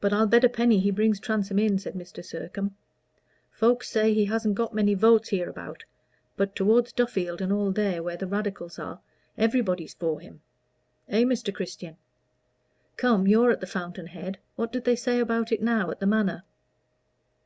"But 0.00 0.14
I'll 0.14 0.26
bet 0.26 0.44
a 0.44 0.48
penny 0.48 0.80
he 0.80 0.90
brings 0.90 1.20
Transome 1.20 1.58
in," 1.58 1.78
said 1.78 1.92
Mr. 1.92 2.24
Sircome. 2.24 2.74
"Folks 3.52 3.90
say 3.90 4.14
he 4.14 4.24
hasn't 4.24 4.54
got 4.54 4.72
many 4.72 4.94
votes 4.94 5.28
hereabout; 5.28 5.84
but 6.38 6.56
toward 6.56 6.90
Duffield, 6.96 7.42
and 7.42 7.52
all 7.52 7.70
there, 7.70 8.02
where 8.02 8.16
the 8.16 8.26
Radicals 8.26 8.78
are, 8.78 9.02
everybody's 9.36 9.92
for 9.92 10.20
him. 10.20 10.40
Eh, 11.06 11.24
Mr. 11.24 11.52
Christian? 11.54 11.98
Come 12.96 13.26
you're 13.26 13.50
at 13.50 13.60
the 13.60 13.66
fountain 13.66 14.06
head 14.06 14.38
what 14.54 14.72
do 14.72 14.80
they 14.80 14.96
say 14.96 15.20
about 15.20 15.52
it 15.52 15.60
now 15.60 15.90
at 15.90 16.00
the 16.00 16.06
Manor?" 16.06 16.42